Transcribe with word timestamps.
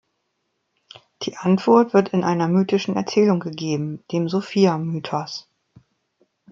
Die 1.21 1.37
Antwort 1.37 1.93
wird 1.93 2.09
in 2.09 2.23
einer 2.23 2.47
mythischen 2.47 2.95
Erzählung 2.95 3.39
gegeben, 3.39 4.03
dem 4.11 4.29
Sophia-Mythos. 4.29 5.47